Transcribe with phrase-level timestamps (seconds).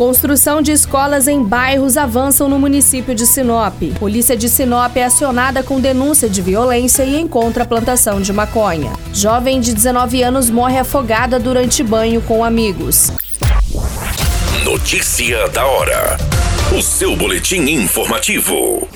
[0.00, 3.74] Construção de escolas em bairros avançam no município de Sinop.
[3.98, 8.94] Polícia de Sinop é acionada com denúncia de violência e encontra plantação de maconha.
[9.12, 13.12] Jovem de 19 anos morre afogada durante banho com amigos.
[14.64, 16.16] Notícia da hora.
[16.74, 18.88] O seu boletim informativo.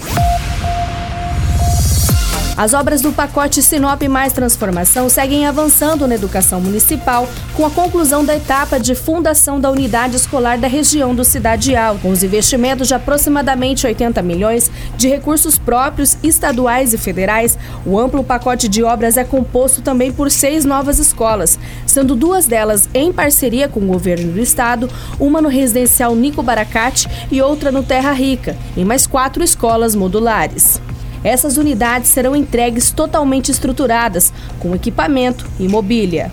[2.56, 8.24] As obras do pacote Sinop Mais Transformação seguem avançando na educação municipal, com a conclusão
[8.24, 12.86] da etapa de fundação da unidade escolar da região do Cidade Alta, com os investimentos
[12.86, 17.58] de aproximadamente 80 milhões de recursos próprios, estaduais e federais.
[17.84, 22.88] O amplo pacote de obras é composto também por seis novas escolas, sendo duas delas
[22.94, 27.82] em parceria com o governo do estado, uma no residencial Nico Baracate e outra no
[27.82, 30.80] Terra Rica, e mais quatro escolas modulares.
[31.24, 34.30] Essas unidades serão entregues totalmente estruturadas,
[34.60, 36.30] com equipamento e mobília.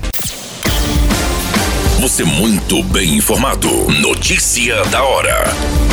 [2.02, 3.70] Você muito bem informado.
[4.02, 5.91] Notícia da hora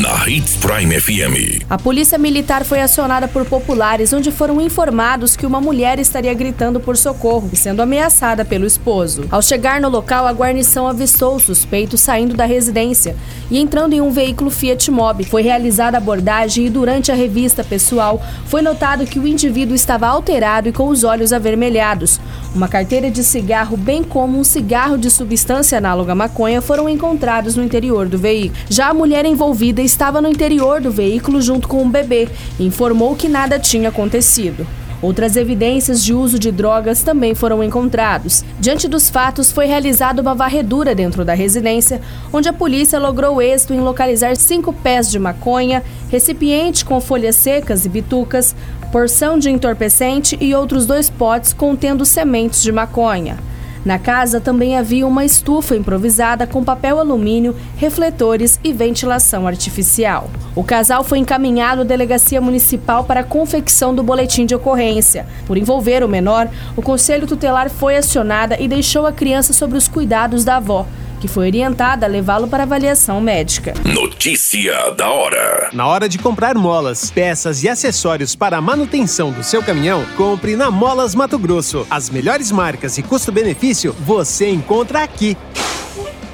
[0.00, 1.62] na Hits Prime FM.
[1.68, 6.80] A polícia militar foi acionada por populares, onde foram informados que uma mulher estaria gritando
[6.80, 9.26] por socorro e sendo ameaçada pelo esposo.
[9.30, 13.14] Ao chegar no local, a guarnição avistou o suspeito saindo da residência
[13.50, 15.24] e entrando em um veículo Fiat Mobi.
[15.24, 20.06] Foi realizada a abordagem e durante a revista pessoal foi notado que o indivíduo estava
[20.06, 22.18] alterado e com os olhos avermelhados.
[22.54, 27.54] Uma carteira de cigarro, bem como um cigarro de substância análoga à maconha, foram encontrados
[27.54, 28.58] no interior do veículo.
[28.68, 33.16] Já a mulher envolvida estava no interior do veículo junto com um bebê e informou
[33.16, 34.66] que nada tinha acontecido.
[35.02, 38.44] Outras evidências de uso de drogas também foram encontrados.
[38.60, 42.00] Diante dos fatos, foi realizada uma varredura dentro da residência,
[42.32, 47.86] onde a polícia logrou êxito em localizar cinco pés de maconha, recipiente com folhas secas
[47.86, 48.54] e bitucas,
[48.92, 53.49] porção de entorpecente e outros dois potes contendo sementes de maconha.
[53.84, 60.30] Na casa também havia uma estufa improvisada com papel alumínio, refletores e ventilação artificial.
[60.54, 65.26] O casal foi encaminhado à delegacia municipal para a confecção do boletim de ocorrência.
[65.46, 69.88] Por envolver o menor, o conselho tutelar foi acionada e deixou a criança sob os
[69.88, 70.86] cuidados da avó
[71.20, 73.74] que foi orientada a levá-lo para avaliação médica.
[73.84, 75.68] Notícia da hora.
[75.72, 80.56] Na hora de comprar molas, peças e acessórios para a manutenção do seu caminhão, compre
[80.56, 81.86] na Molas Mato Grosso.
[81.90, 85.36] As melhores marcas e custo-benefício você encontra aqui.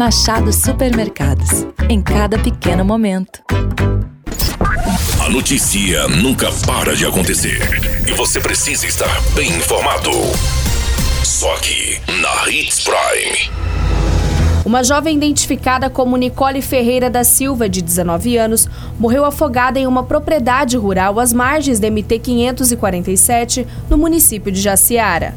[0.00, 1.66] Machado Supermercados.
[1.86, 3.42] Em cada pequeno momento.
[5.22, 7.60] A notícia nunca para de acontecer.
[8.08, 10.10] E você precisa estar bem informado.
[11.22, 13.50] Só aqui, na Hits Prime.
[14.64, 18.66] Uma jovem identificada como Nicole Ferreira da Silva, de 19 anos,
[18.98, 25.34] morreu afogada em uma propriedade rural às margens da MT 547, no município de Jaciara.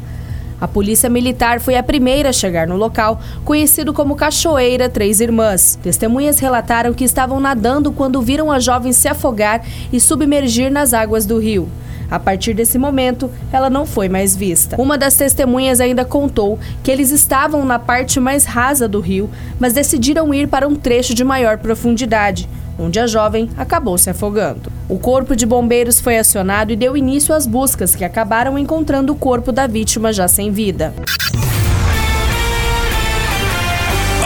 [0.64, 5.78] A polícia militar foi a primeira a chegar no local, conhecido como Cachoeira Três Irmãs.
[5.82, 11.26] Testemunhas relataram que estavam nadando quando viram a jovem se afogar e submergir nas águas
[11.26, 11.68] do rio.
[12.10, 14.80] A partir desse momento, ela não foi mais vista.
[14.80, 19.28] Uma das testemunhas ainda contou que eles estavam na parte mais rasa do rio,
[19.60, 22.48] mas decidiram ir para um trecho de maior profundidade
[22.78, 24.70] onde a jovem acabou se afogando.
[24.88, 29.16] O corpo de bombeiros foi acionado e deu início às buscas, que acabaram encontrando o
[29.16, 30.94] corpo da vítima já sem vida.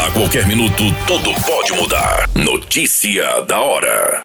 [0.06, 2.28] A qualquer minuto, tudo pode mudar.
[2.34, 4.22] Notícia da hora.